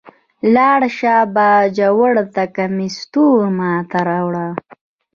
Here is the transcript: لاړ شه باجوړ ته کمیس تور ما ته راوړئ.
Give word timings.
لاړ 0.55 0.81
شه 0.97 1.15
باجوړ 1.35 2.13
ته 2.35 2.43
کمیس 2.55 2.95
تور 3.13 3.43
ما 3.57 3.71
ته 3.89 3.99
راوړئ. 4.09 4.49